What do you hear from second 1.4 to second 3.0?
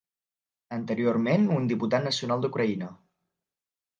un diputat nacional d'Ucraïna.